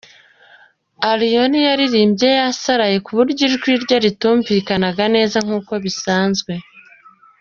Allioni 1.11 1.59
yaririmbye 1.67 2.29
yasaraye 2.41 2.97
ku 3.05 3.11
buryo 3.17 3.41
ijwi 3.47 3.71
rye 3.83 3.97
ritumvikanaga 4.03 5.03
neza 5.15 5.37
nk’uko 5.45 5.71
bisanzwe. 5.83 6.53